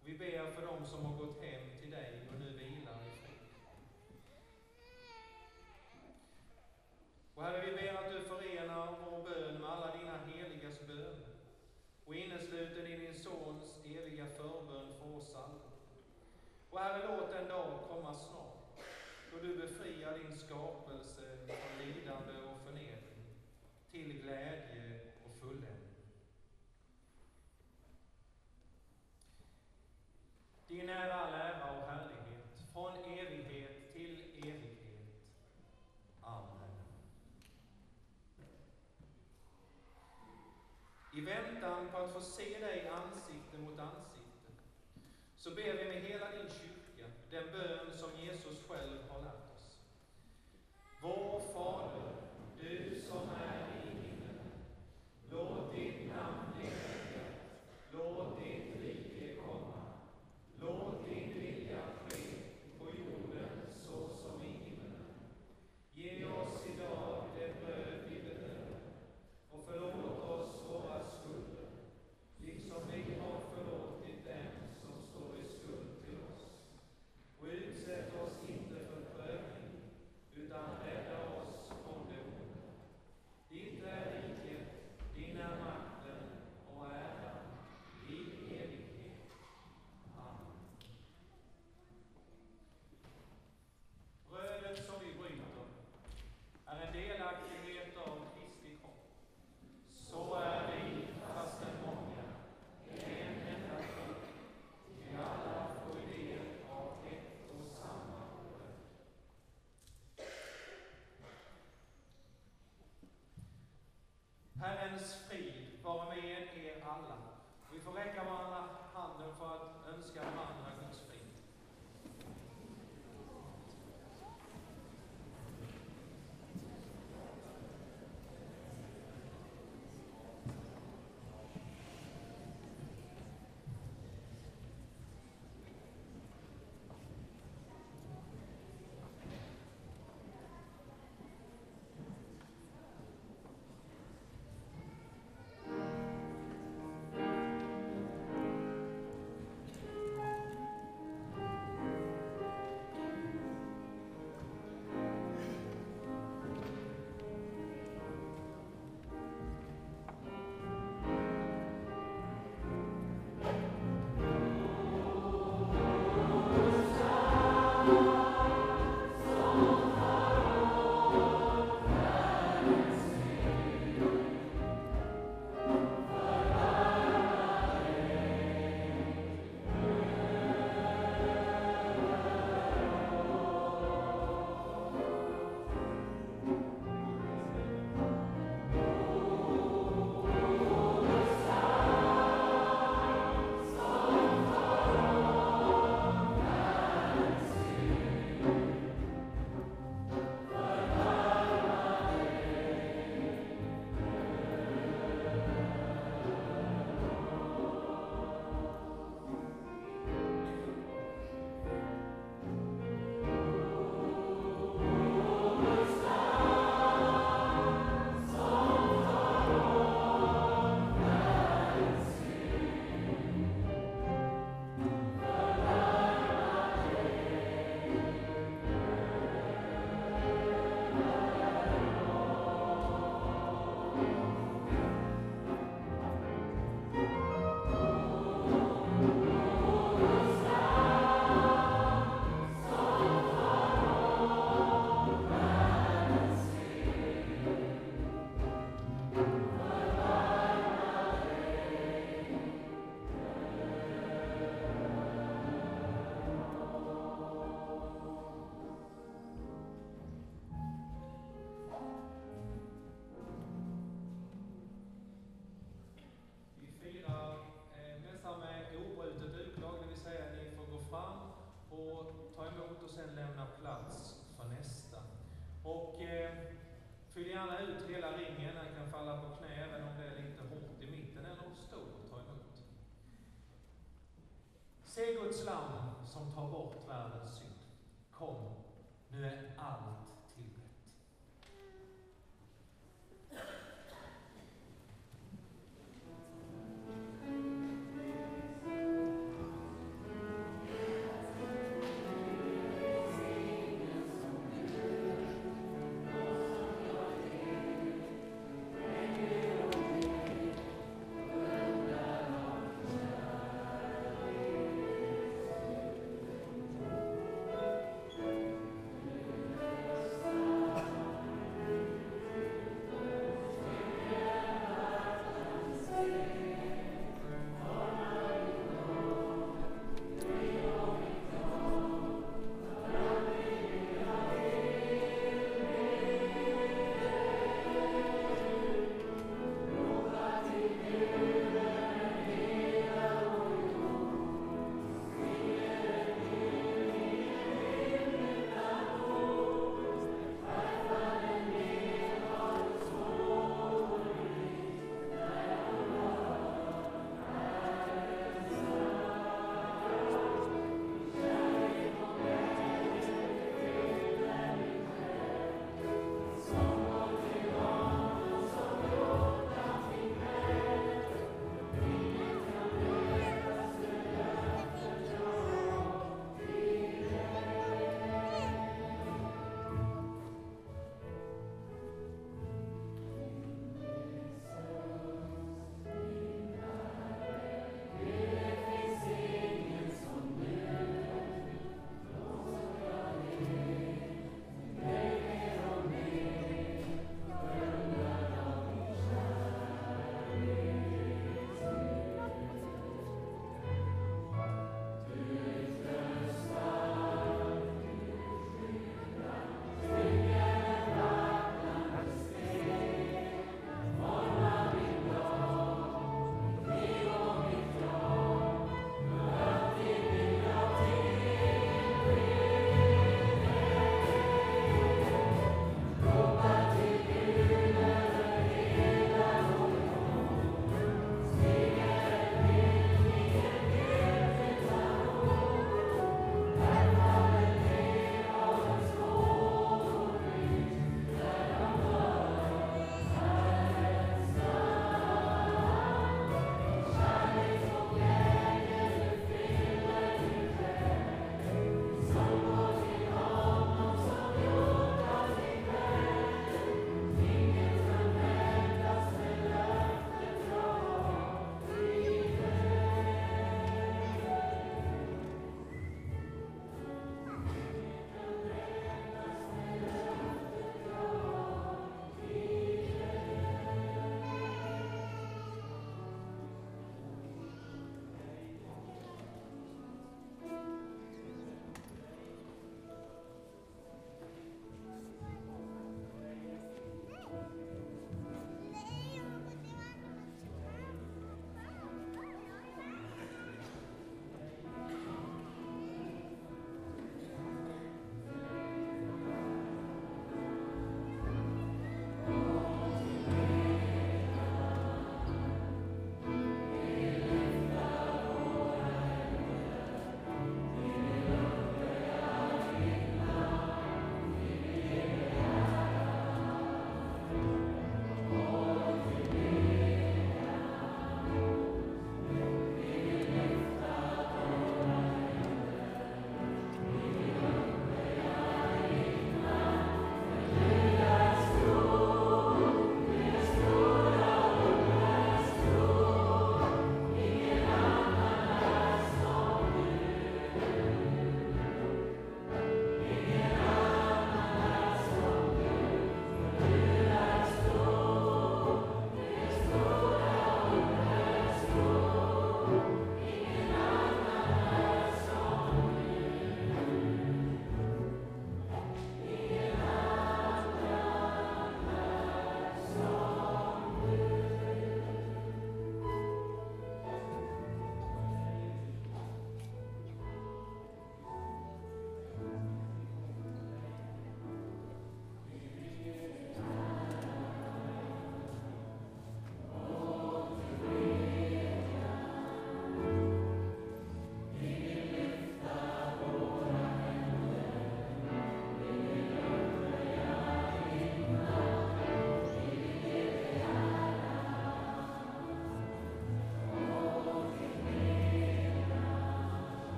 Och 0.00 0.08
vi 0.08 0.18
ber 0.18 0.50
för 0.50 0.66
dem 0.66 0.86
som 0.86 1.04
har 1.04 1.16
gått 1.16 1.42
hem 1.42 1.62
till 1.80 1.90
dig 1.90 2.20
och 2.28 2.40
nu 2.40 2.50
vilar 2.50 2.94
i 2.94 3.10
frid. 3.10 3.32
Och 7.42 7.48
Herre, 7.48 7.66
vi 7.66 7.72
ber 7.72 7.94
att 7.94 8.10
du 8.10 8.20
förenar 8.20 8.88
vår 9.04 9.24
bön 9.24 9.60
med 9.60 9.70
alla 9.70 9.96
dina 9.96 10.16
heligas 10.26 10.80
böner 10.86 11.34
och 12.06 12.14
innesluten 12.14 12.86
i 12.86 12.96
din 12.96 13.14
Sons 13.14 13.78
eviga 13.84 14.26
förbön 14.26 14.92
för 14.98 15.16
oss 15.16 15.34
alla. 15.34 15.70
Och 16.70 16.80
Herre, 16.80 17.16
låt 17.16 17.32
den 17.32 17.48
dag 17.48 17.80
komma 17.88 18.14
snart 18.14 18.80
då 19.32 19.38
du 19.38 19.56
befriar 19.56 20.18
din 20.18 20.38
skapelse 20.38 21.22
från 21.46 21.86
lidande 21.86 22.32
och 22.32 22.60
förnedring 22.66 23.24
till 23.90 24.22
glädje 24.22 25.00
och 25.24 25.40
fulländning. 25.40 25.96
Din 30.68 30.88
är 30.88 31.10
all 31.10 31.34
ära 31.34 31.70
och 31.70 31.88
härlighet 31.88 32.72
från 32.72 33.04
evighet 33.04 33.92
till 33.92 34.24
evighet. 34.36 34.78
Amen. 36.22 36.62
I 41.14 41.20
väntan 41.20 41.71
på 41.90 41.96
att 41.98 42.12
få 42.12 42.20
se 42.20 42.58
dig 42.58 42.88
ansikte 42.88 43.58
mot 43.58 43.78
ansikte. 43.78 44.52
Så 45.36 45.50
ber 45.50 45.72
vi 45.72 45.84
med 45.84 46.02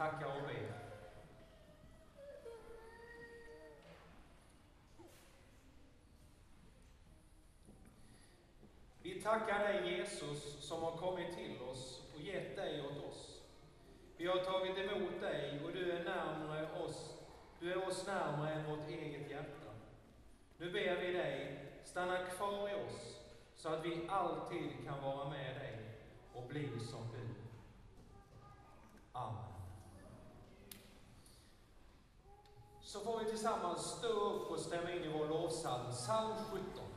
tacka 0.00 0.16
tackar 0.16 0.36
och 0.36 0.42
ber. 0.42 0.72
Vi 9.02 9.22
tackar 9.22 9.58
dig 9.58 9.96
Jesus 9.96 10.68
som 10.68 10.82
har 10.82 10.96
kommit 10.96 11.36
till 11.36 11.62
oss 11.62 12.02
och 12.14 12.20
gett 12.20 12.56
dig 12.56 12.82
åt 12.86 13.10
oss. 13.10 13.42
Vi 14.16 14.26
har 14.26 14.36
tagit 14.36 14.78
emot 14.78 15.20
dig 15.20 15.60
och 15.64 15.72
du 15.72 15.92
är 15.92 16.04
närmare 16.04 16.82
oss. 16.82 17.14
Du 17.58 17.72
är 17.72 17.88
oss 17.88 18.06
närmare 18.06 18.54
än 18.54 18.70
vårt 18.70 18.88
eget 18.88 19.30
hjärta. 19.30 19.70
Nu 20.56 20.72
ber 20.72 21.00
vi 21.00 21.12
dig, 21.12 21.64
stanna 21.84 22.26
kvar 22.26 22.68
i 22.68 22.74
oss 22.74 23.20
så 23.56 23.68
att 23.68 23.84
vi 23.84 24.08
alltid 24.08 24.70
kan 24.86 25.02
vara 25.02 25.30
med 25.30 25.56
dig 25.56 25.78
och 26.34 26.46
bli 26.48 26.68
som 26.80 27.08
du. 27.12 27.34
Amen. 29.12 29.49
Så 32.92 33.00
får 33.00 33.18
vi 33.18 33.24
tillsammans 33.24 33.82
stå 33.98 34.08
upp 34.08 34.50
och 34.50 34.58
stämma 34.58 34.90
in 34.90 35.04
i 35.04 35.12
vår 35.18 35.28
lovpsalm, 35.28 35.92
psalm 35.92 36.32
17. 36.50 36.89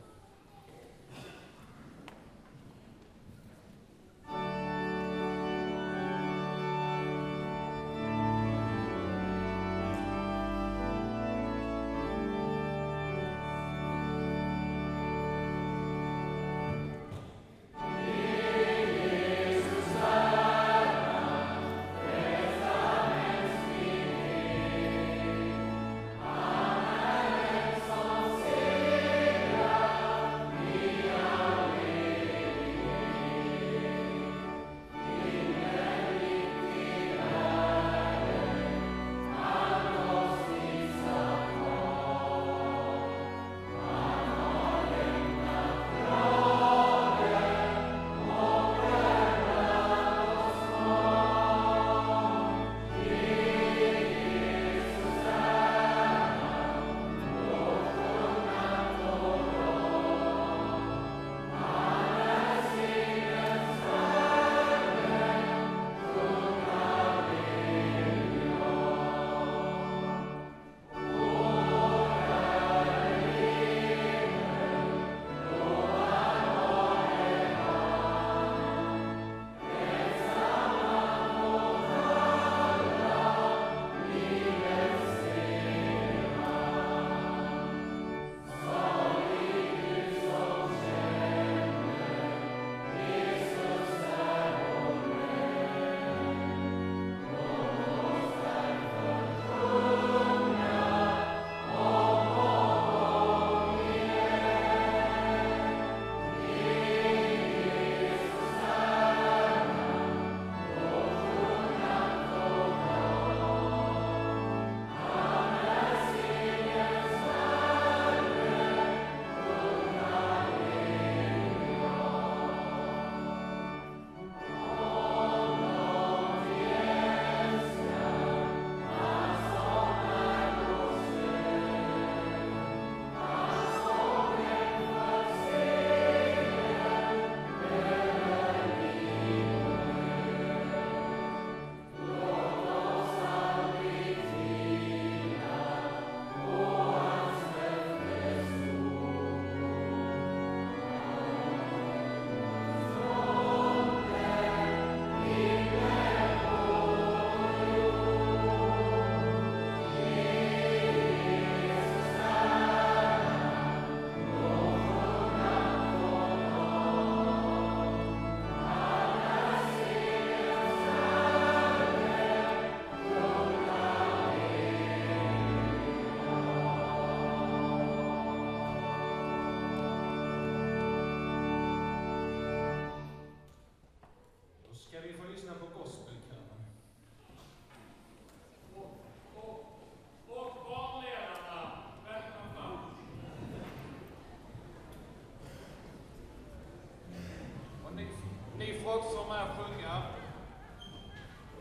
Ni 198.94 199.00
får 199.02 199.08
också 199.08 199.30
med 199.30 199.44
och 199.44 199.66
sjunga 199.66 200.02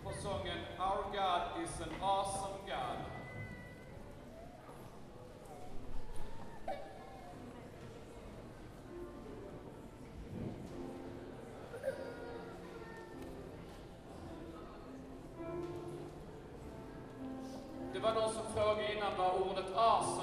på 0.05 0.13
sången 0.23 0.59
Our 0.79 1.03
God 1.13 1.65
is 1.65 1.81
an 1.81 1.89
awesome 2.03 2.59
God. 2.67 2.99
Det 17.93 17.99
var 17.99 18.15
någon 18.15 18.33
som 18.33 18.43
frågade 18.55 18.95
innan 18.97 19.13
vad 19.19 19.35
ordet 19.35 19.77
awesome 19.77 20.22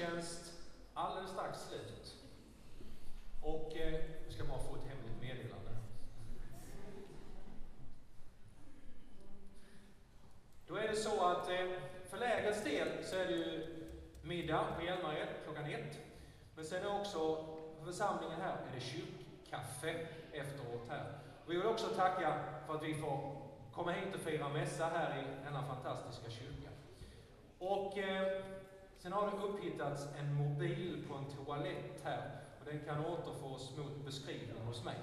gudstjänst 0.00 0.52
alldeles 0.94 1.30
strax 1.30 1.58
slut. 1.58 2.16
Och 3.42 3.76
eh, 3.76 4.00
jag 4.24 4.32
ska 4.32 4.44
bara 4.44 4.58
få 4.58 4.74
ett 4.76 4.84
hemligt 4.84 5.20
meddelande. 5.20 5.70
Då 10.66 10.76
är 10.76 10.88
det 10.88 10.96
så 10.96 11.26
att 11.26 11.48
eh, 11.48 11.66
för 12.10 12.18
lägrets 12.18 12.64
del 12.64 13.04
så 13.04 13.16
är 13.16 13.26
det 13.26 13.32
ju 13.32 13.76
middag 14.22 14.64
på 14.76 14.84
Hjälmared 14.84 15.28
klockan 15.44 15.64
ett. 15.64 15.98
Men 16.54 16.64
sen 16.64 16.82
är 16.82 17.00
också 17.00 17.46
för 17.78 17.84
församlingen 17.84 18.40
här 18.40 18.52
är 18.52 18.74
det 18.74 18.80
kyrkkaffe 18.80 20.06
efteråt 20.32 20.88
här. 20.88 21.18
Vi 21.46 21.56
vill 21.56 21.66
också 21.66 21.86
tacka 21.86 22.44
för 22.66 22.74
att 22.74 22.82
vi 22.82 22.94
får 22.94 23.42
komma 23.72 23.92
hit 23.92 24.14
och 24.14 24.20
fira 24.20 24.48
mässa 24.48 24.86
här 24.86 25.18
i 25.18 25.44
denna 25.44 25.62
fantastiska 25.62 26.30
kyrka. 26.30 26.70
Och 27.58 27.98
eh, 27.98 28.42
sen 29.02 29.12
har 29.12 29.26
det 29.26 29.46
upphittats 29.46 30.08
en 30.20 30.34
mobil 30.34 31.04
på 31.08 31.14
en 31.14 31.24
toalett 31.24 32.00
här 32.04 32.30
och 32.60 32.64
den 32.64 32.80
kan 32.80 33.04
återfås 33.04 33.76
mot 33.76 34.04
beskrivning 34.04 34.62
hos 34.66 34.84
mig. 34.84 34.96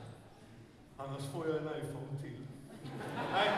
Annars 0.98 1.26
får 1.26 1.48
jag 1.48 1.56
en 1.56 1.64
iPhone 1.64 2.22
till. 2.22 2.48
Nej. 3.34 3.50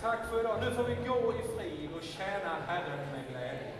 Tack 0.00 0.26
för 0.30 0.40
idag. 0.40 0.60
Nu 0.60 0.70
får 0.70 0.84
vi 0.84 0.94
gå 0.94 1.32
i 1.32 1.42
frid 1.56 1.90
och 1.96 2.02
tjäna 2.02 2.54
Herren 2.66 3.12
med 3.12 3.28
glädje. 3.30 3.73